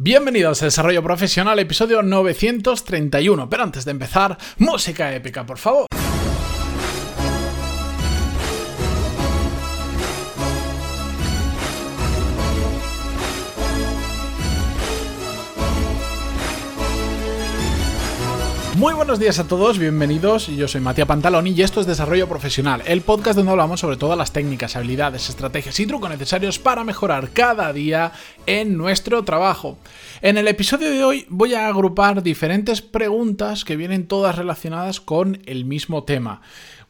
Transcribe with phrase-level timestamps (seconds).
[0.00, 3.50] Bienvenidos a Desarrollo Profesional, episodio 931.
[3.50, 5.88] Pero antes de empezar, música épica, por favor.
[18.78, 20.46] Muy buenos días a todos, bienvenidos.
[20.46, 24.16] Yo soy Matías Pantaloni y esto es Desarrollo Profesional, el podcast donde hablamos sobre todas
[24.16, 28.12] las técnicas, habilidades, estrategias y trucos necesarios para mejorar cada día
[28.46, 29.78] en nuestro trabajo.
[30.22, 35.42] En el episodio de hoy voy a agrupar diferentes preguntas que vienen todas relacionadas con
[35.46, 36.40] el mismo tema.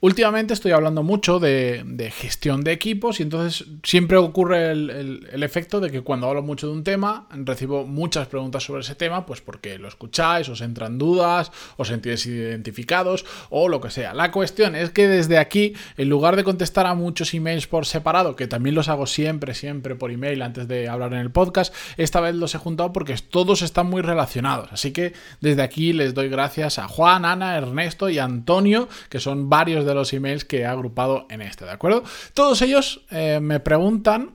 [0.01, 5.91] Últimamente estoy hablando mucho de, gestión de equipos y entonces siempre ocurre el, efecto de
[5.91, 9.77] que cuando hablo mucho de un tema recibo muchas preguntas sobre ese tema, pues porque
[9.77, 14.15] lo escucháis, os entran dudas, os sentís identificados o lo que sea.
[14.15, 18.37] La cuestión es que desde aquí, en lugar de contestar a muchos emails por separado,
[18.37, 22.20] que también los hago siempre, siempre por email antes de hablar en el podcast, esta
[22.20, 24.69] vez los he juntado porque todos están muy relacionados.
[24.70, 29.48] Así que desde aquí les doy gracias a Juan, Ana, Ernesto y Antonio, que son
[29.51, 32.05] varios de los emails que he agrupado en este, ¿de acuerdo?
[32.34, 34.33] Todos ellos eh, me preguntan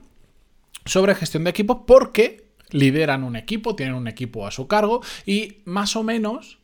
[0.84, 5.58] sobre gestión de equipo porque lideran un equipo, tienen un equipo a su cargo y
[5.64, 6.58] más o menos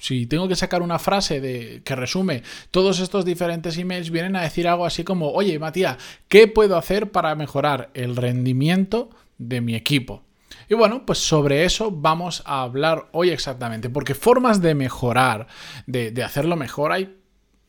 [0.00, 4.42] si tengo que sacar una frase de, que resume todos estos diferentes emails, vienen a
[4.42, 9.74] decir algo así como, oye, Matías, ¿qué puedo hacer para mejorar el rendimiento de mi
[9.74, 10.24] equipo?
[10.68, 15.46] Y bueno, pues sobre eso vamos a hablar hoy exactamente, porque formas de mejorar,
[15.86, 17.21] de, de hacerlo mejor hay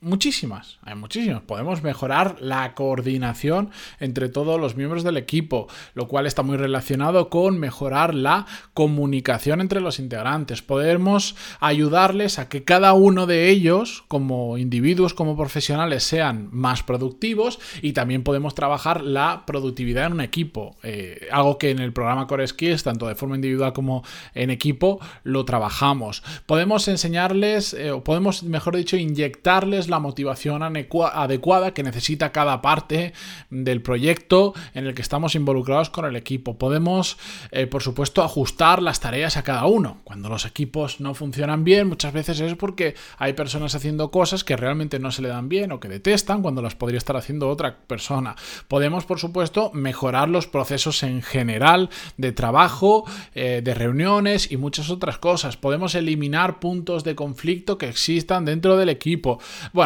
[0.04, 1.44] Muchísimas, hay muchísimas.
[1.44, 3.70] Podemos mejorar la coordinación
[4.02, 9.62] entre todos los miembros del equipo, lo cual está muy relacionado con mejorar la comunicación
[9.62, 10.62] entre los integrantes.
[10.62, 17.60] Podemos ayudarles a que cada uno de ellos, como individuos, como profesionales, sean más productivos
[17.82, 20.76] y también podemos trabajar la productividad en un equipo.
[20.84, 24.04] Eh, algo que en el programa Core Skills, tanto de forma individual como
[24.36, 26.24] en equipo, lo trabajamos.
[26.46, 33.14] Podemos enseñarles, eh, o podemos, mejor dicho, inyectarles la motivación adecuada que necesita cada parte
[33.52, 36.58] del proyecto en el que estamos involucrados con el equipo.
[36.58, 37.18] Podemos,
[37.52, 39.98] eh, por supuesto, ajustar las tareas a cada uno.
[40.04, 44.58] Cuando los equipos no funcionan bien, muchas veces es porque hay personas haciendo cosas que
[44.58, 47.78] realmente no se le dan bien o que detestan cuando las podría estar haciendo otra
[47.86, 48.36] persona.
[48.68, 53.06] Podemos, por supuesto, mejorar los procesos en general de trabajo,
[53.36, 55.56] eh, de reuniones y muchas otras cosas.
[55.56, 59.40] Podemos eliminar puntos de conflicto que existan dentro del equipo.
[59.74, 59.83] Bueno,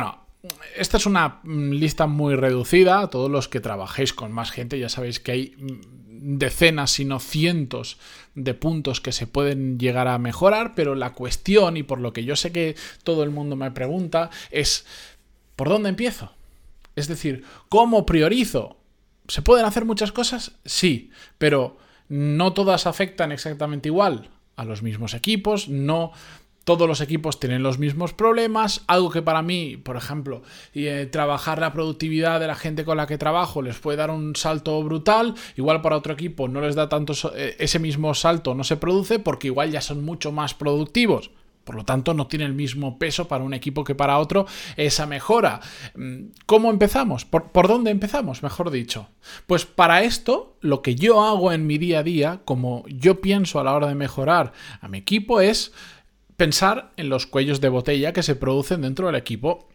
[0.76, 3.08] esta es una mm, lista muy reducida.
[3.10, 7.98] Todos los que trabajéis con más gente ya sabéis que hay mm, decenas, sino cientos
[8.36, 12.24] de puntos que se pueden llegar a mejorar, pero la cuestión, y por lo que
[12.24, 14.86] yo sé que todo el mundo me pregunta, es
[15.56, 16.32] ¿por dónde empiezo?
[16.96, 18.78] Es decir, ¿cómo priorizo?
[19.28, 20.54] ¿Se pueden hacer muchas cosas?
[20.66, 21.78] Sí, pero
[22.10, 26.12] no todas afectan exactamente igual a los mismos equipos, no
[26.68, 30.42] todos los equipos tienen los mismos problemas, algo que para mí, por ejemplo,
[30.74, 34.36] eh, trabajar la productividad de la gente con la que trabajo les puede dar un
[34.36, 38.66] salto brutal, igual para otro equipo no les da tanto eh, ese mismo salto, no
[38.66, 41.32] se produce porque igual ya son mucho más productivos.
[41.64, 44.46] Por lo tanto, no tiene el mismo peso para un equipo que para otro
[44.78, 45.60] esa mejora.
[45.96, 47.26] Mm, ¿Cómo empezamos?
[47.26, 49.10] ¿Por, ¿Por, dónde empezamos, mejor dicho?
[49.48, 53.60] Pues para esto, lo que yo hago en mi día a día, como yo pienso
[53.60, 55.74] a la hora de mejorar a mi equipo, es
[56.38, 59.68] pensar en los cuellos de botella que se producen dentro del equipo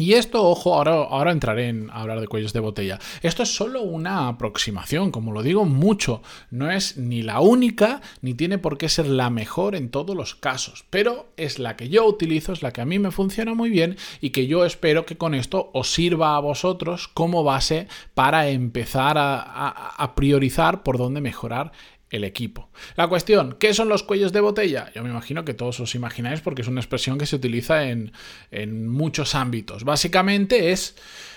[0.00, 2.98] y esto, ojo, ahora, ahora entraré en hablar de cuellos de botella.
[3.20, 6.22] Esto es solo una aproximación, como lo digo mucho.
[6.50, 10.34] No es ni la única, ni tiene por qué ser la mejor en todos los
[10.34, 10.86] casos.
[10.88, 13.98] Pero es la que yo utilizo, es la que a mí me funciona muy bien
[14.22, 19.18] y que yo espero que con esto os sirva a vosotros como base para empezar
[19.18, 21.72] a, a priorizar por dónde mejorar
[22.10, 22.70] el equipo.
[22.96, 24.90] La cuestión, ¿qué son los cuellos de botella?
[24.94, 28.12] Yo me imagino que todos os imagináis porque es una expresión que se utiliza en,
[28.50, 29.84] en muchos ámbitos.
[29.84, 30.96] Básicamente es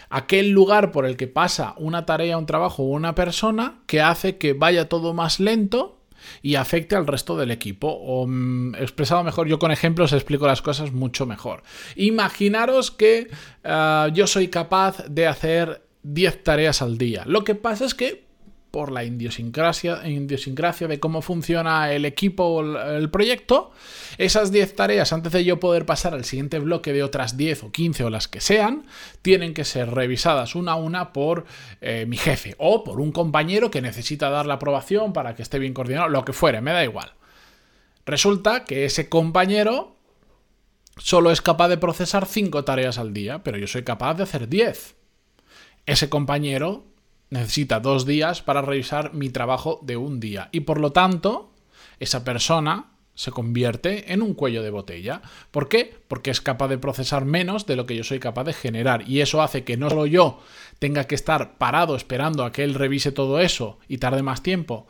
[0.09, 4.37] aquel lugar por el que pasa una tarea, un trabajo o una persona que hace
[4.37, 5.99] que vaya todo más lento
[6.41, 7.87] y afecte al resto del equipo.
[7.87, 11.63] O mm, expresado mejor, yo con ejemplos explico las cosas mucho mejor.
[11.95, 13.29] Imaginaros que
[13.63, 17.23] eh, yo soy capaz de hacer 10 tareas al día.
[17.25, 18.22] Lo que pasa es que
[18.73, 19.97] por la idiosincrasia,
[20.87, 23.69] de cómo funciona el equipo o el proyecto,
[24.17, 27.71] esas 10 tareas, antes de yo poder pasar al siguiente bloque de otras 10 o
[27.71, 28.87] 15 o las que sean,
[29.21, 31.45] tienen que ser revisadas una a una por
[31.81, 35.59] eh, mi jefe o por un compañero que necesita dar la aprobación para que esté
[35.59, 37.13] bien coordinado, lo que fuere, me da igual.
[38.07, 39.97] Resulta que ese compañero
[40.97, 44.49] solo es capaz de procesar 5 tareas al día, pero yo soy capaz de hacer
[44.49, 44.95] 10.
[45.85, 46.91] Ese compañero
[47.33, 50.49] necesita dos días para revisar mi trabajo de un día.
[50.51, 51.51] Y por lo tanto,
[51.99, 55.21] esa persona se convierte en un cuello de botella.
[55.51, 55.95] ¿Por qué?
[56.07, 59.07] Porque es capaz de procesar menos de lo que yo soy capaz de generar.
[59.09, 60.39] Y eso hace que no solo yo
[60.79, 64.87] tenga que estar parado esperando a que él revise todo eso y tarde más tiempo.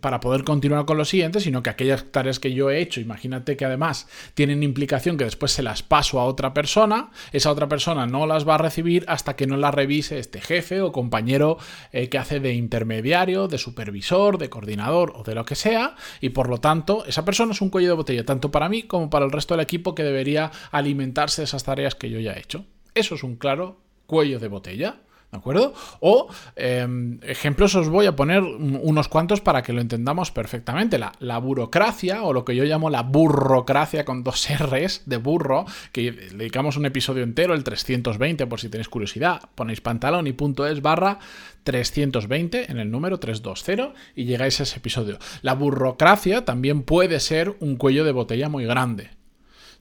[0.00, 3.58] Para poder continuar con lo siguiente, sino que aquellas tareas que yo he hecho, imagínate
[3.58, 8.06] que además tienen implicación que después se las paso a otra persona, esa otra persona
[8.06, 11.58] no las va a recibir hasta que no las revise este jefe o compañero
[11.92, 16.30] eh, que hace de intermediario, de supervisor, de coordinador o de lo que sea, y
[16.30, 19.26] por lo tanto esa persona es un cuello de botella, tanto para mí como para
[19.26, 22.64] el resto del equipo que debería alimentarse de esas tareas que yo ya he hecho.
[22.94, 24.96] Eso es un claro cuello de botella.
[25.32, 25.72] ¿De acuerdo?
[26.00, 30.98] O em, ejemplos os voy a poner unos cuantos para que lo entendamos perfectamente.
[30.98, 36.12] La, burocracia, o lo que yo llamo la burrocracia con dos R's de burro, que
[36.12, 39.40] dedicamos un episodio entero, el 320, por si tenéis curiosidad.
[39.54, 41.18] Ponéis pantalón y punto es barra
[41.64, 45.18] 320 en el número 320 y llegáis a ese episodio.
[45.40, 49.21] La burocracia también puede ser un cuello de botella muy grande.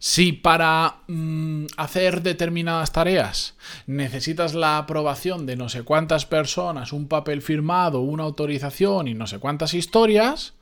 [0.04, 3.56] Si para mm, hacer determinadas tareas
[3.86, 9.28] necesitas la aprobación de no sé cuántas personas, un papel firmado, una autorización y no
[9.28, 10.56] sé cuántas historias,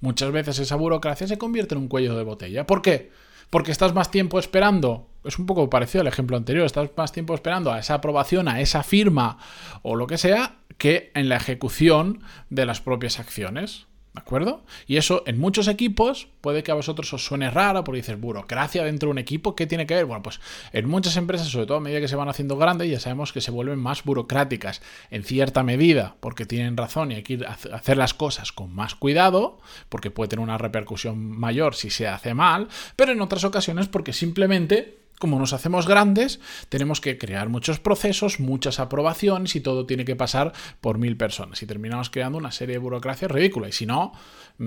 [0.00, 2.66] muchas veces esa burocracia se convierte en un cuello de botella.
[2.66, 3.12] ¿Por qué?
[3.50, 7.34] Porque estás más tiempo esperando, es un poco parecido al ejemplo anterior, estás más tiempo
[7.34, 9.36] esperando a esa aprobación, a esa firma
[9.82, 13.86] o lo que sea, que en la ejecución de las propias acciones.
[14.14, 14.64] ¿De acuerdo?
[14.86, 18.82] Y eso en muchos equipos puede que a vosotros os suene raro porque dices, burocracia
[18.82, 20.06] dentro de un equipo, ¿qué tiene que ver?
[20.06, 20.40] Bueno, pues
[20.72, 23.40] en muchas empresas, sobre todo a medida que se van haciendo grandes, ya sabemos que
[23.40, 28.14] se vuelven más burocráticas en cierta medida porque tienen razón y hay que hacer las
[28.14, 29.58] cosas con más cuidado
[29.88, 34.12] porque puede tener una repercusión mayor si se hace mal, pero en otras ocasiones porque
[34.12, 40.04] simplemente como nos hacemos grandes, tenemos que crear muchos procesos, muchas aprobaciones y todo tiene
[40.04, 41.62] que pasar por mil personas.
[41.62, 43.68] Y terminamos creando una serie de burocracia ridícula.
[43.68, 44.12] Y si no,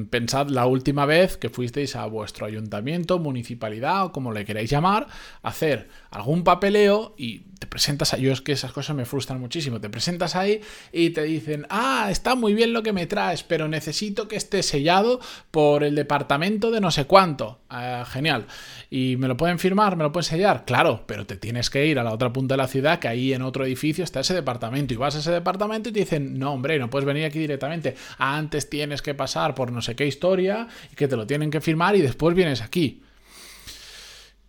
[0.10, 5.08] pensad la última vez que fuisteis a vuestro ayuntamiento, municipalidad o como le queráis llamar,
[5.42, 9.40] a hacer algún papeleo y te presentas ahí, yo es que esas cosas me frustran
[9.40, 10.62] muchísimo, te presentas ahí
[10.92, 14.64] y te dicen, ah, está muy bien lo que me traes, pero necesito que esté
[14.64, 15.20] sellado
[15.52, 17.60] por el departamento de no sé cuánto.
[17.70, 18.48] Ah, genial.
[18.90, 19.96] ¿Y me lo pueden firmar?
[19.96, 20.41] ¿Me lo pueden sellar?
[20.66, 23.34] Claro, pero te tienes que ir a la otra punta de la ciudad, que ahí
[23.34, 26.54] en otro edificio está ese departamento, y vas a ese departamento y te dicen, no,
[26.54, 30.68] hombre, no puedes venir aquí directamente, antes tienes que pasar por no sé qué historia,
[30.92, 33.04] y que te lo tienen que firmar y después vienes aquí.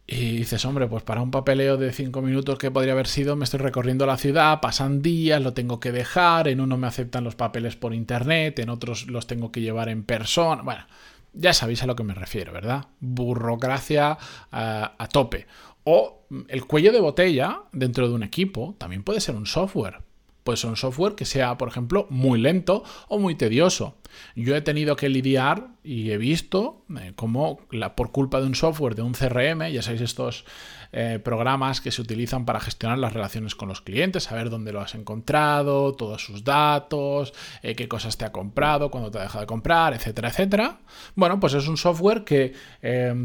[0.07, 3.45] Y dices, hombre, pues para un papeleo de cinco minutos que podría haber sido, me
[3.45, 7.35] estoy recorriendo la ciudad, pasan días, lo tengo que dejar, en uno me aceptan los
[7.35, 10.63] papeles por internet, en otros los tengo que llevar en persona.
[10.63, 10.87] Bueno,
[11.33, 12.87] ya sabéis a lo que me refiero, ¿verdad?
[13.01, 14.19] Burocracia
[14.51, 15.47] a, a tope.
[15.85, 19.99] O el cuello de botella dentro de un equipo también puede ser un software.
[20.45, 23.97] Puede ser un software que sea, por ejemplo, muy lento o muy tedioso.
[24.35, 28.55] Yo he tenido que lidiar y he visto eh, cómo la, por culpa de un
[28.55, 30.45] software, de un CRM, ya sabéis estos
[30.93, 34.81] eh, programas que se utilizan para gestionar las relaciones con los clientes, saber dónde lo
[34.81, 39.41] has encontrado, todos sus datos, eh, qué cosas te ha comprado, cuándo te ha dejado
[39.41, 40.81] de comprar, etcétera, etcétera.
[41.15, 42.53] Bueno, pues es un software que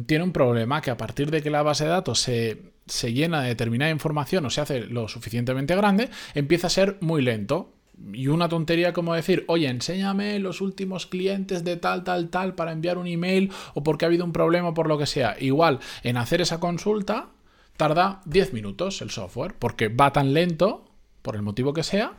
[0.05, 3.41] tiene un problema, que a partir de que la base de datos se se llena
[3.41, 7.73] de determinada información o se hace lo suficientemente grande, empieza a ser muy lento.
[8.13, 12.71] Y una tontería como decir, oye, enséñame los últimos clientes de tal, tal, tal para
[12.71, 15.35] enviar un email o porque ha habido un problema por lo que sea.
[15.39, 17.29] Igual, en hacer esa consulta
[17.75, 20.87] tarda 10 minutos el software porque va tan lento
[21.27, 22.13] por el motivo que sea,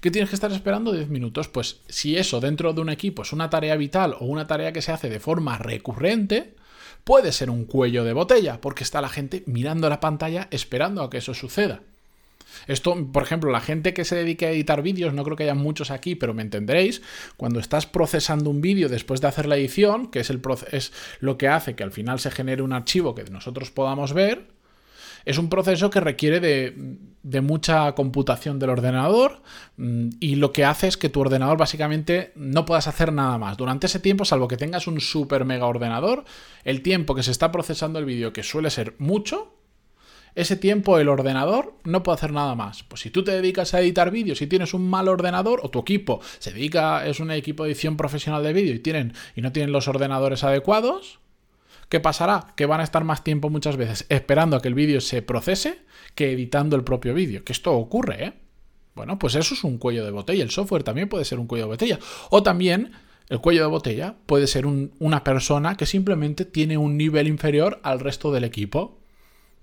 [0.00, 1.48] que tienes que estar esperando 10 minutos.
[1.48, 4.82] Pues si eso dentro de un equipo es una tarea vital o una tarea que
[4.82, 6.54] se hace de forma recurrente,
[7.04, 11.10] puede ser un cuello de botella, porque está la gente mirando la pantalla esperando a
[11.10, 11.80] que eso suceda.
[12.66, 15.54] Esto, por ejemplo, la gente que se dedique a editar vídeos, no creo que haya
[15.54, 17.02] muchos aquí, pero me entenderéis,
[17.36, 21.36] cuando estás procesando un vídeo después de hacer la edición, que es, el es lo
[21.36, 24.53] que hace que al final se genere un archivo que nosotros podamos ver,
[25.24, 29.42] es un proceso que requiere de, mucha computación del ordenador
[29.76, 33.56] mm, y lo que hace es que tu ordenador básicamente no puedas hacer nada más.
[33.56, 36.24] Durante ese tiempo, salvo que tengas un super mega ordenador,
[36.64, 39.54] el tiempo que se está procesando el vídeo, que suele ser mucho,
[40.34, 42.82] ese tiempo el ordenador no puede hacer nada más.
[42.82, 45.78] Pues si tú te dedicas a editar vídeos y tienes un mal ordenador o tu
[45.78, 49.72] equipo se dedica, es un equipo de edición profesional de vídeo y, y no tienen
[49.72, 51.20] los ordenadores adecuados,
[51.88, 52.48] ¿Qué pasará?
[52.56, 55.78] Que van a estar más tiempo muchas veces esperando a que el vídeo se procese
[56.14, 57.44] que editando el propio vídeo.
[57.44, 58.32] Que esto ocurre, ¿eh?
[58.94, 60.42] Bueno, pues eso es un cuello de botella.
[60.42, 61.98] El software también puede ser un cuello de botella.
[62.30, 62.92] O también
[63.28, 68.00] el cuello de botella puede ser una persona que simplemente tiene un nivel inferior al
[68.00, 69.00] resto del equipo.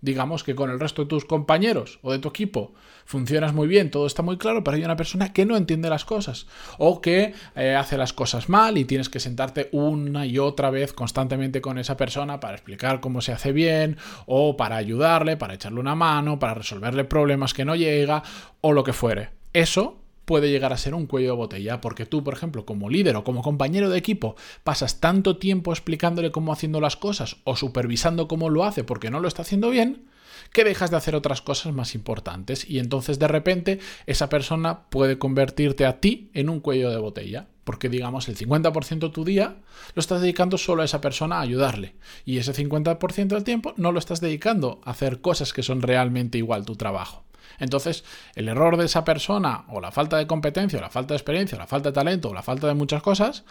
[0.02, 2.74] Digamos que con el resto de tus compañeros o de tu equipo
[3.06, 6.06] funcionas muy bien, todo está muy claro, pero hay una persona que no entiende las
[6.06, 10.70] cosas o que eh, hace las cosas mal y tienes que sentarte una y otra
[10.70, 15.54] vez constantemente con esa persona para explicar cómo se hace bien o para ayudarle, para
[15.54, 18.24] echarle una mano, para resolverle problemas que no llega
[18.62, 19.30] o lo que fuere.
[19.54, 23.16] Eso puede llegar a ser un cuello de botella, porque tú, por ejemplo, como líder
[23.16, 28.28] o como compañero de equipo, pasas tanto tiempo explicándole cómo haciendo las cosas o supervisando
[28.28, 30.06] cómo lo hace porque no lo está haciendo bien,
[30.52, 35.18] que dejas de hacer otras cosas más importantes y entonces de repente esa persona puede
[35.18, 37.48] convertirte a ti en un cuello de botella.
[37.64, 39.58] Porque digamos el 50% de tu día
[39.94, 41.94] lo estás dedicando solo a esa persona a ayudarle.
[42.26, 46.40] Y ese 50% del tiempo no lo estás dedicando a hacer cosas que son realmente
[46.40, 47.24] igual tu trabajo.
[47.60, 48.04] Entonces,
[48.36, 51.58] el error de esa persona, o la falta de competencia, o la falta de experiencia,
[51.58, 53.44] o la falta de talento, o la falta de muchas cosas,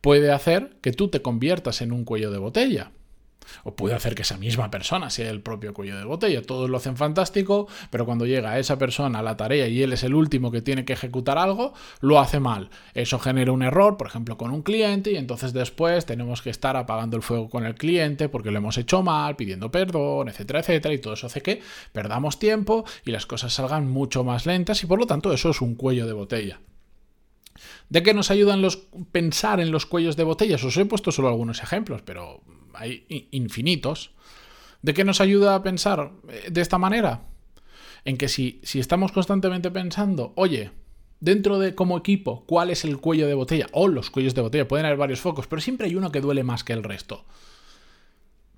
[0.00, 2.92] puede hacer que tú te conviertas en un cuello de botella.
[3.64, 6.42] O puede hacer que esa misma persona sea el propio cuello de botella.
[6.42, 10.04] Todos lo hacen fantástico, pero cuando llega esa persona a la tarea y él es
[10.04, 12.70] el último que tiene que ejecutar algo, lo hace mal.
[12.94, 16.76] Eso genera un error, por ejemplo, con un cliente, y entonces después tenemos que estar
[16.76, 20.94] apagando el fuego con el cliente porque lo hemos hecho mal, pidiendo perdón, etcétera, etcétera,
[20.94, 21.60] y todo eso hace que
[21.92, 25.60] perdamos tiempo y las cosas salgan mucho más lentas y por lo tanto eso es
[25.60, 26.60] un cuello de botella.
[27.88, 28.76] ¿De qué nos ayudan los
[29.12, 30.62] pensar en los cuellos de botellas?
[30.64, 32.42] Os he puesto solo algunos ejemplos, pero
[32.76, 34.10] hay infinitos.
[34.82, 37.22] ¿De qué nos ayuda a pensar eh, de esta manera?
[38.04, 40.70] En que si, si estamos constantemente pensando, oye,
[41.20, 43.66] dentro de como equipo, ¿cuál es el cuello de botella?
[43.72, 46.44] O los cuellos de botella, pueden haber varios focos, pero siempre hay uno que duele
[46.44, 47.24] más que el resto.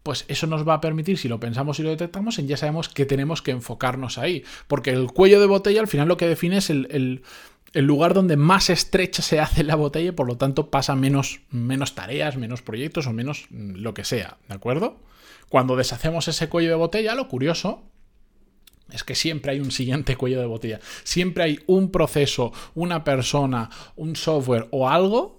[0.02, 2.88] Pues eso nos va a permitir, si lo pensamos y lo detectamos, en ya sabemos
[2.88, 4.44] que tenemos que enfocarnos ahí.
[4.66, 7.22] Porque el cuello de botella al final lo que define es el, el
[7.74, 12.36] lugar donde más estrecha se hace la botella por lo tanto pasa menos, menos tareas,
[12.36, 14.96] menos proyectos o menos mm, lo que sea, ¿de acuerdo?
[15.48, 17.82] Cuando deshacemos ese cuello de botella, lo curioso
[18.90, 20.80] es que siempre hay un siguiente cuello de botella.
[21.04, 25.36] Siempre hay un proceso, una persona, un software o algo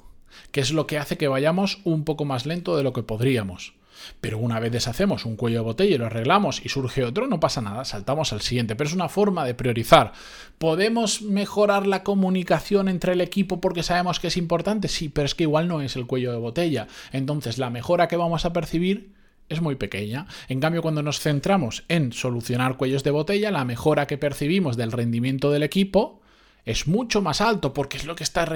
[0.52, 3.74] que es lo que hace que vayamos un poco más lento de lo que podríamos.
[4.22, 7.40] Pero una vez deshacemos un cuello de botella y lo arreglamos y surge otro, no
[7.40, 8.76] pasa nada, saltamos al siguiente.
[8.76, 10.14] Pero es una forma de priorizar.
[10.58, 14.88] ¿Podemos mejorar la comunicación entre el equipo porque sabemos que es importante?
[14.88, 16.88] Sí, pero es que igual no es el cuello de botella.
[17.12, 19.14] Entonces la mejora que vamos a percibir
[19.50, 20.28] es muy pequeña.
[20.48, 24.92] En cambio, cuando nos centramos en solucionar cuellos de botella, la mejora que percibimos del
[24.92, 26.22] rendimiento del equipo
[26.66, 28.48] es mucho más alto porque es lo que está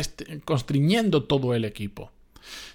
[0.46, 2.12] constriñendo todo el equipo.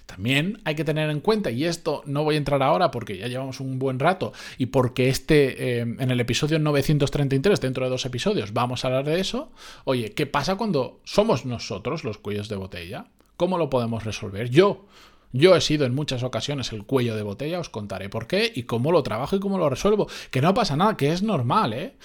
[0.05, 3.27] También hay que tener en cuenta, y esto no voy a entrar ahora porque ya
[3.27, 8.05] llevamos un buen rato y porque este, eh, en el episodio 933, dentro de dos
[8.05, 9.51] episodios, vamos a hablar de eso.
[9.83, 13.05] Oye, ¿qué pasa cuando somos nosotros los cuellos de botella?
[13.37, 14.49] ¿Cómo lo podemos resolver?
[14.49, 14.85] Yo,
[15.31, 18.63] yo he sido en muchas ocasiones el cuello de botella, os contaré por qué y
[18.63, 20.07] cómo lo trabajo y cómo lo resuelvo.
[20.31, 21.95] Que no pasa nada, que es normal, ¿eh?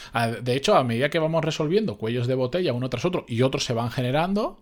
[0.43, 3.65] De hecho, a medida que vamos resolviendo cuellos de botella uno tras otro y otros
[3.65, 4.61] se van generando,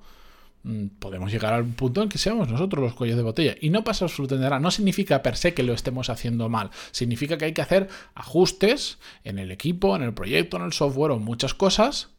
[0.99, 3.57] podemos llegar al punto en que seamos nosotros los cuellos de botella.
[3.61, 4.61] Y no pasa absolutamente nada.
[4.61, 6.71] No significa per se que lo estemos haciendo mal.
[6.93, 11.13] Significa que hay que hacer ajustes en el equipo, en el proyecto, en el software
[11.13, 12.11] o muchas cosas.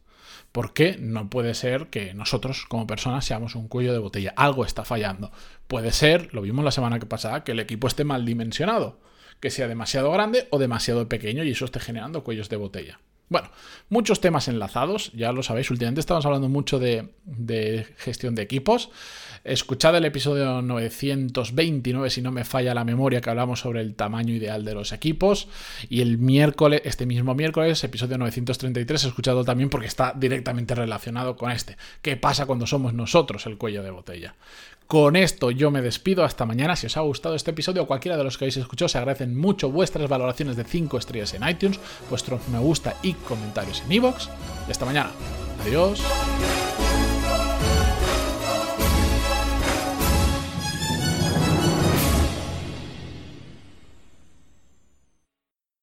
[0.52, 4.34] Porque no puede ser que nosotros como personas seamos un cuello de botella.
[4.36, 5.32] Algo está fallando.
[5.66, 9.00] Puede ser, lo vimos la semana que pasada, que el equipo esté mal dimensionado.
[9.40, 13.00] Que sea demasiado grande o demasiado pequeño y eso esté generando cuellos de botella.
[13.34, 13.50] Bueno,
[13.88, 17.08] muchos temas enlazados, ya lo sabéis, últimamente estamos hablando mucho de,
[17.96, 18.90] gestión de equipos.
[19.42, 24.32] Escuchad el episodio 929, si no me falla la memoria, que hablamos sobre el tamaño
[24.32, 25.48] ideal de los equipos.
[25.88, 31.36] Y el miércoles, este mismo miércoles, episodio 933, he escuchado también porque está directamente relacionado
[31.36, 31.76] con este.
[32.02, 34.36] ¿Qué pasa cuando somos nosotros el cuello de botella?
[34.86, 36.76] Con esto yo me despido hasta mañana.
[36.76, 39.38] Si os ha gustado este episodio o cualquiera de los que habéis escuchado, se agradecen
[39.38, 44.28] mucho vuestras valoraciones de 5 estrellas en iTunes, vuestros me gusta y comentarios en iVoox.
[44.68, 45.10] y hasta mañana.
[45.64, 46.02] Adiós.